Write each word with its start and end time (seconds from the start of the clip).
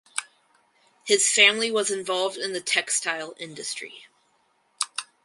His 1.05 1.31
family 1.31 1.69
was 1.69 1.91
involved 1.91 2.35
in 2.35 2.53
the 2.53 2.59
textile 2.59 3.35
industry. 3.37 4.07